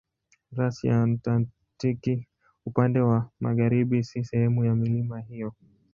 [0.57, 2.27] Rasi ya Antaktiki
[2.65, 5.53] upande wa magharibi si sehemu ya milima hiyo.